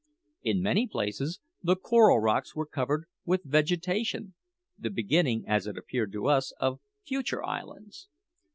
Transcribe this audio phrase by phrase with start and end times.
[0.41, 4.33] In many places the coral rocks were covered with vegetation
[4.75, 8.07] the beginning, as it appeared to us, of future islands.